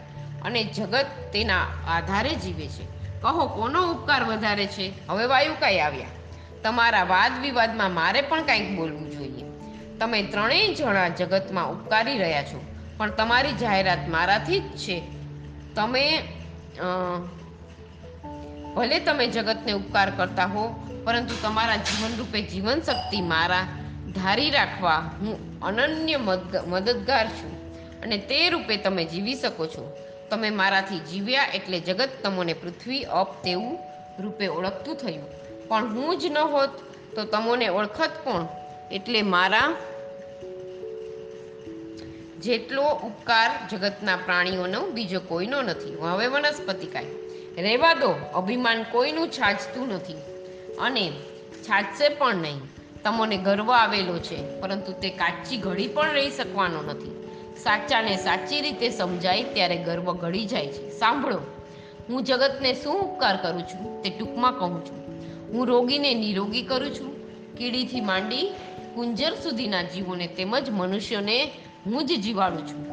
[0.43, 2.95] અને જગત તેના આધારે જીવે છે.
[3.21, 5.07] કહો, કોનો ઉપકાર વધારે છે?
[5.07, 6.05] હવે વાયુ કઈ આવ્યા?
[6.65, 9.43] તમારા વાદ વિવાદમાં મારે પણ કંઈક બોલવું જોઈએ.
[9.99, 12.65] તમે ત્રણેય જણા જગતમાં ઉપકારી રહ્યા છો.
[12.97, 15.03] પણ તમારી જાહેરાત મારાથી જ છે.
[15.75, 16.21] તમે
[18.75, 20.67] ભલે તમે જગતને ઉપકાર કરતા હો,
[21.05, 23.61] પરંતુ તમારા જીવનરૂપે જીવન શક્તિ મારા
[24.15, 27.79] ધારી રાખવા હું અનન્ય મદદ- મદદગાર છું.
[28.01, 29.97] અને તે રૂપે તમે જીવી શકો છો.
[30.29, 33.77] તમે મારાથી જીવ્યા એટલે જગત તમને પૃથ્વી અપ તેવું
[34.19, 35.44] રૂપે ઓળખતું થયું.
[35.67, 36.69] પણ હું જ ન હોત,
[37.15, 38.47] તો તમને ઓળખત કોણ?
[38.91, 39.75] એટલે મારા
[42.39, 45.95] જેટલો ઉપકાર જગતના પ્રાણીઓનો બીજો કોઈનો નથી.
[45.95, 47.05] હવે વનસ્પતિ કાંઈ
[47.57, 50.13] રહેવા દો, અભિમાન કોઈનું છાજતું નથી.
[50.79, 51.11] અને
[51.63, 52.61] છાજશે પણ નહીં.
[53.03, 57.23] તમને ગર્વ આવેલો છે, પરંતુ તે કાચી ઘડી પણ રહી શકવાનો નથી.
[57.63, 60.89] સાચાને સાચી રીતે સમજાય ત્યારે ગર્વ ઘડી જાય છે.
[60.89, 61.39] સાંભળો,
[62.09, 64.01] હું જગતને શું ઉપકાર કરું છું?
[64.01, 65.14] તે ટૂંકમાં કહું છું.
[65.53, 67.15] હું રોગીને નિરોગી કરું છું.
[67.55, 68.53] કીડીથી માંડી
[68.95, 71.51] કુંજર સુધીના જીવોને તેમજ મનુષ્યોને
[71.85, 72.85] હું જ જીવાડું છું.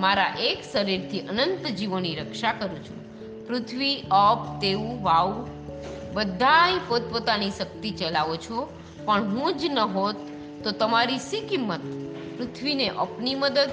[0.00, 3.08] મારા એક શરીરથી અનંત જીવોની રક્ષા કરું છું.
[3.46, 5.48] પૃથ્વી, અપ, તેવું, વાવ,
[6.12, 8.78] બધાય પોતપોતાની શક્તિ ચલાવો છો.
[9.04, 10.16] પણ હું જ ન હોત
[10.64, 11.80] તો તમારી શી કિંમત?
[12.38, 13.68] પૃથ્વીને અપની મદદ,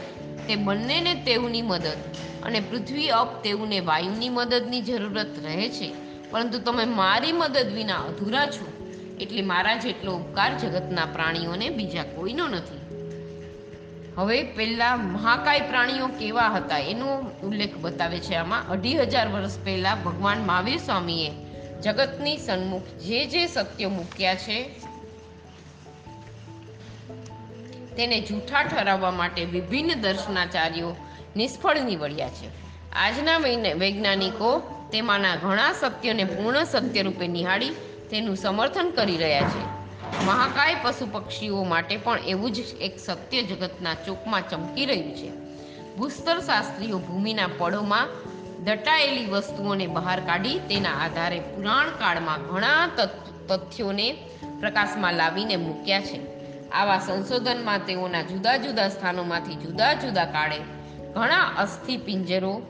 [0.48, 1.98] તે બંનેને તેવની મદદ
[2.44, 6.05] અને પૃથ્વી, અપ, તેવુંને વાયુની મદદની જરૂરત રહે છે.
[6.36, 8.66] પરંતુ તમે મારી મદદ વિના અધૂરા છો.
[9.20, 12.80] એટલે મારા જેટલો ઉપકાર જગતના પ્રાણીઓને બીજા કોઈનો નથી.
[14.18, 17.08] હવે પહેલા મહાકાય પ્રાણીઓ કેવા હતા એનો
[17.44, 18.68] ઉલ્લેખ બતાવે છે આમાં.
[18.70, 21.32] અઢી હજાર વર્ષ પહેલા ભગવાન મહાવીર સ્વામીએ
[21.82, 24.60] જગતની સન્મુખ જે જે સત્યો મૂક્યા છે,
[27.98, 30.96] તેને જૂઠા ઠરાવવા માટે વિભિન્ન દર્શનાચાર્યો
[31.36, 32.48] નિષ્ફળ નીવડ્યા છે.
[32.92, 33.38] આજના
[33.78, 37.70] વૈજ્ઞાનિકો તેમાંના ઘણા સત્યને પૂર્ણ સત્ય રૂપે નિહાળી
[38.10, 39.64] તેનું સમર્થન કરી રહ્યા છે.
[40.26, 45.30] મહાકાય પશુ પક્ષીઓ માટે પણ એવું જ એક સત્ય જગતના ચોકમાં ચમકી રહ્યું છે.
[45.96, 48.08] ભૂસ્તર શાસ્ત્રીઓ ભૂમિના પડોમાં
[48.64, 54.12] દટાયેલી વસ્તુઓને બહાર કાઢી તેના આધારે પુરાણ કાળમાં ઘણા તથ- તથ્યોને
[54.60, 56.22] પ્રકાશમાં લાવીને મૂક્યા છે.
[56.70, 60.58] આવા સંશોધનમાં તેઓના જુદા જુદા સ્થાનોમાંથી જુદા જુદા કાળે
[61.14, 62.62] ઘણા અસ્થિ પિંજરો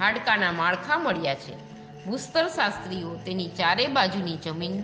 [0.00, 1.67] હાડકાના માળખા મળ્યા છે.
[2.08, 4.76] ભૂસ્તર શાસ્ત્રીઓ તેની ચારે બાજુની જમીન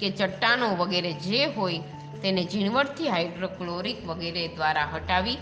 [0.00, 1.82] કે ચટ્ટાનો વગેરે જે હોય
[2.22, 5.38] તેને ઝીણવટથી હાઇડ્રોક્લોરિક વગેરે દ્વારા હટાવી,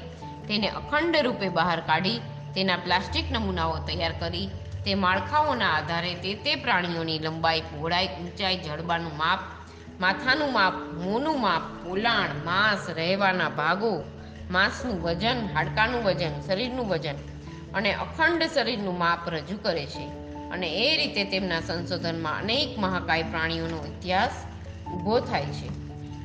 [0.49, 2.23] તેને અખંડ રૂપે બહાર કાઢી,
[2.55, 4.49] તેના પ્લાસ્ટિક નમૂનાઓ તૈયાર કરી,
[4.85, 9.43] તે માળખાઓના આધારે તે તે પ્રાણીઓની લંબાઈ, પહોળાઈ, ઊંચાઈ, જડબાનું માપ,
[10.01, 14.05] માથાનું માપ, મોંનું માપ, પોલાણ, માંસ, રહેવાના ભાગો,
[14.51, 17.17] માંસનું વજન, હાડકાનું વજન, શરીરનું વજન
[17.75, 20.22] અને અખંડ શરીરનું માપ રજૂ કરે છે.
[20.53, 24.31] અને એ રીતે તેમના સંશોધનમાં અનેક મહાકાય પ્રાણીઓનો ઇતિહાસ
[24.95, 25.69] ઊભો થાય છે.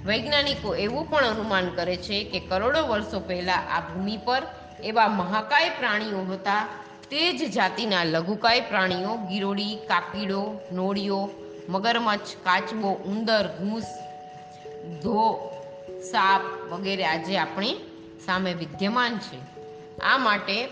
[0.05, 4.41] વૈજ્ઞાનિકો એવું પણ અનુમાન કરે છે કે કરોડો વર્ષો પહેલાં આ ભૂમિ પર
[4.83, 6.67] એવા મહાકાય પ્રાણીઓ હતા.
[7.11, 11.29] તે જ જાતિના લઘુકાય પ્રાણીઓ ગીરોડી કાકીડો, નોળીઓ,
[11.69, 13.83] મગરમચ્છ, કાચબો, ઉંદર, ઘૂસ,
[15.03, 15.51] ધો,
[16.11, 17.73] સાપ વગેરે આજે આપણી
[18.25, 19.57] સામે વિદ્યમાન છે.
[19.99, 20.67] આ માટે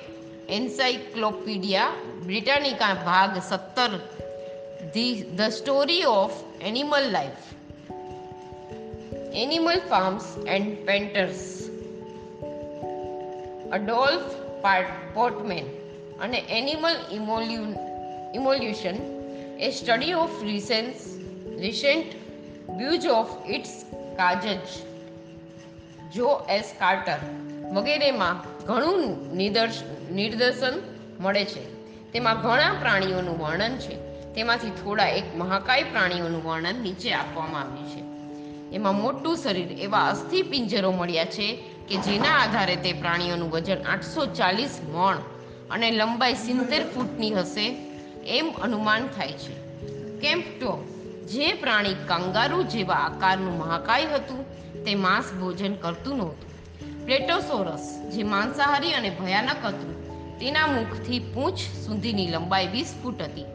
[0.50, 1.94] એન્સાઇક્લોપીડિયા
[2.26, 3.94] બ્રિટાનિકા ભાગ સત્તર
[4.94, 7.46] the the story of animal life
[9.34, 11.42] animal forms and patterns
[13.72, 14.30] Adolf
[15.14, 15.66] Portmann
[16.20, 17.66] અને એનિમલ ઇમોલ્યુ
[18.34, 19.02] evolution
[19.60, 21.08] a study of રિસેન્સ
[21.60, 22.16] recent
[22.78, 23.74] views of its
[24.18, 24.46] causes
[26.16, 27.20] G S Carter
[27.74, 29.84] વગેરેમાં ઘણું નિદર્શ
[30.16, 30.74] નિદર્શન
[31.20, 31.76] મળે છે.
[32.12, 33.96] તેમાં ઘણા પ્રાણીઓનું વર્ણન છે.
[34.34, 38.16] તેમાંથી થોડા એક મહાકાય પ્રાણીઓનું વર્ણન નીચે આપવામાં આવ્યું છે.
[38.76, 44.26] એમાં મોટું શરીર એવા અસ્થિ પિંજરો મળ્યા છે કે જેના આધારે તે પ્રાણીઓનું વજન આઠસો
[44.26, 45.16] ચાલીસ મણ
[45.72, 47.78] અને લંબાઈ સિત્તેર ફૂટની હશે
[48.28, 49.54] એમ અનુમાન થાય છે.
[50.20, 50.86] કેમ્પટો,
[51.32, 54.46] જે પ્રાણી કંગારુ જેવા આકારનું મહાકાય હતું,
[54.86, 56.56] તે માંસ ભોજન કરતું નહોતું.
[57.06, 60.05] પ્લેટોસોરસ, જે માંસાહારી અને ભયાનક હતું
[60.40, 63.46] તેના મુખથી પૂંછ સુધીની લંબાઈ વીસ ફૂટ હતી.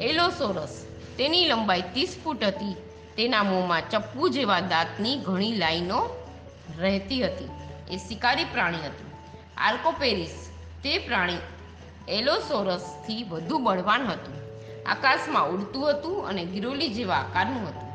[0.00, 0.86] એલોસોરસ
[1.18, 2.76] તેની લંબાઈ ત્રીસ ફૂટ હતી.
[3.16, 6.08] તેના મોંમાં ચપ્પુ જેવા દાંતની ઘણી લાઈનો
[6.78, 7.48] રહેતી હતી.
[7.90, 9.12] એ શિકારી પ્રાણી હતું.
[9.56, 10.50] આર્કોપેરિસ
[10.82, 11.36] તે પ્રાણી
[12.08, 14.34] એલોસોરસથી વધુ બળવાન હતું.
[14.86, 17.90] આકાશમાં ઉડતું હતું અને ગિરોલી જેવા આકારનું હતું.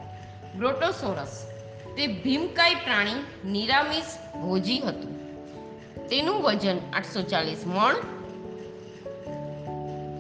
[0.58, 1.46] બ્રોટોસોરસ
[1.98, 5.20] તે ભીમકાય પ્રાણી નિરામિષ ભોજી હતું.
[6.08, 8.19] તેનું વજન આઠસો ચાલીસ મણ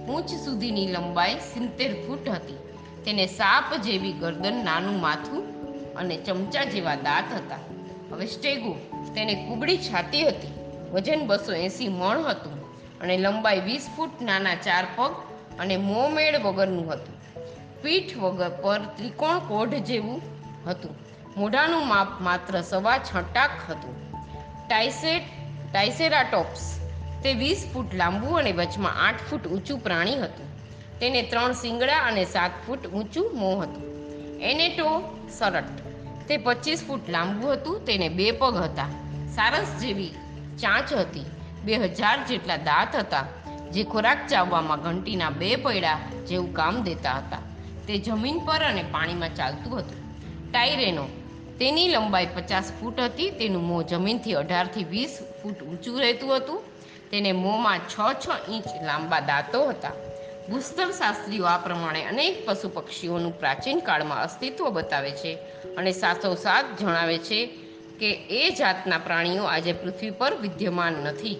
[0.09, 2.53] પૂંછ સુધીની લંબાઈ સિત્તેર ફૂટ હતી.
[3.05, 5.43] તેને સાપ જેવી ગરદન, નાનું માથું
[5.95, 7.57] અને ચમચા જેવા દાંત હતા.
[8.11, 8.75] હવે સ્ટેગુ
[9.15, 10.47] તેને કુબડી છાતી હતી.
[10.91, 12.61] વજન બસો એંસી મણ હતું
[13.01, 15.11] અને લંબાઈ વીસ ફૂટ, નાના ચાર પગ
[15.59, 17.15] અને મોમેળ વગરનું હતું.
[17.81, 20.21] પીઠ વગર પર ત્રિકોણ કોઢ જેવું
[20.67, 20.95] હતું.
[21.37, 23.95] મોઢાનું માપ માત્ર સવા છટાક હતું.
[24.67, 25.23] ટાઇસેટ,
[25.73, 26.78] ટાઇસેરાટોપ્સ
[27.23, 30.47] તે વીસ ફૂટ લાંબુ અને વચમાં આઠ ફૂટ ઊંચું પ્રાણી હતું.
[30.99, 33.83] તેને ત્રણ શિંગડા અને સાત ફૂટ ઊંચું મોં હતું.
[34.41, 35.63] એનેટો સરટ.
[36.27, 38.87] તે પચીસ ફૂટ લાંબુ હતું, તેને બે પગ હતા.
[39.35, 40.09] સારસ જેવી
[40.59, 41.25] ચાંચ હતી.
[41.65, 43.25] બે હજાર જેટલા દાંત હતા,
[43.71, 47.37] જે ખોરાક ચાવવામાં ઘંટીના બે પૈડા જેવું કામ દેતા હતા.
[47.87, 50.21] તે જમીન પર અને પાણીમાં ચાલતું હતું.
[50.51, 51.05] ટાઈરેનો
[51.59, 56.68] તેની લંબાઈ પચાસ ફૂટ હતી, તેનું મોં જમીનથી અઢારથી વીસ ફૂટ ઊંચું રહેતું હતું.
[57.11, 59.91] તેને મોંમાં છ છ ઇંચ લાંબા દાંતો હતા.
[60.49, 65.33] ભૂસ્તર શાસ્ત્રીઓ આ પ્રમાણે અનેક પશુ પક્ષીઓનું પ્રાચીન કાળમાં અસ્તિત્વ બતાવે છે
[65.77, 67.45] અને સાથોસાથ જણાવે છે
[67.99, 71.35] કે એ જાતના પ્રાણીઓ આજે પૃથ્વી પર વિદ્યમાન નથી.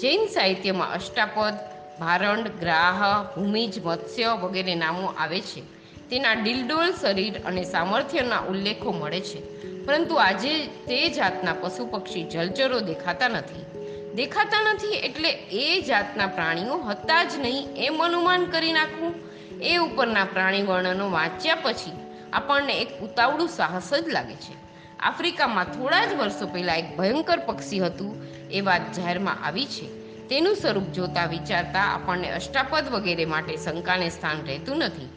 [0.00, 1.54] જૈન સાહિત્યમાં અષ્ટાપદ,
[2.00, 5.60] ભારંડ, ગ્રાહ, ભૂમિજ, મત્સ્ય વગેરે નામો આવે છે.
[6.08, 9.40] તેના ડિલડોલ શરીર અને સામર્થ્યના ઉલ્લેખો મળે છે.
[9.86, 13.75] પરંતુ આજે તે જાતના પશુ પક્ષી જલચરો દેખાતા નથી.
[14.16, 17.68] દેખાતા નથી એટલે એ જાતના પ્રાણીઓ હતા જ નહીં.
[17.76, 19.14] એમ અનુમાન કરી નાખવું
[19.62, 21.92] એ ઉપરના પ્રાણી વર્ણનો વાંચ્યા પછી
[22.32, 24.54] આપણને એક ઉતાવળું સાહસ જ લાગે છે.
[24.98, 28.22] આફ્રિકામાં થોડા જ વર્ષો પહેલાં એક ભયંકર પક્ષી હતું.
[28.50, 29.86] એ વાત જાહેરમાં આવી છે.
[30.28, 35.08] તેનું સ્વરૂપ જોતા વિચારતા આપણને અષ્ટાપદ વગેરે માટે શંકાને સ્થાન રહેતું નથી.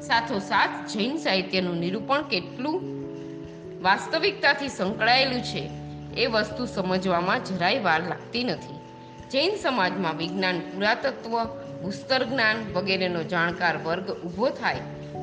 [0.00, 2.80] સાથોસાથ જૈન સાહિત્યનું નિરૂપણ કેટલું
[3.82, 5.77] વાસ્તવિકતાથી સંકળાયેલું છે.
[6.18, 8.74] એ વસ્તુ સમજવામાં જરાય વાર લાગતી નથી.
[9.30, 11.44] જૈન સમાજમાં વિજ્ઞાન પુરાતત્વ,
[11.82, 14.76] ભૂસ્તર જ્ઞાન વગેરેનો જાણકાર વર્ગ ઊભો થાય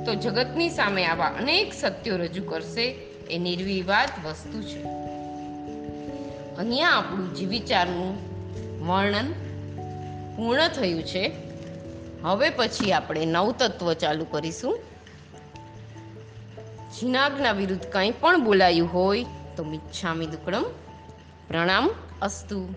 [0.06, 2.86] તો જગતની સામે આવા અનેક સત્યો રજૂ કરશે
[3.30, 4.84] એ નિર્વિવાદ વસ્તુ છે.
[6.56, 8.14] અહીંયા આપણું જીવિચારનું
[8.88, 9.34] વર્ણન
[10.36, 11.32] પૂર્ણ થયું છે.
[12.24, 14.80] હવે પછી આપણે નવતત્વ ચાલુ કરીશું.
[17.00, 19.26] જીનાગના વિરુદ્ધ કંઈ પણ બોલાયું હોય
[19.58, 20.66] તો મિચ્છામી દુક્કડમ
[21.48, 21.90] પ્રણામ.
[22.22, 22.76] અસ્તુ.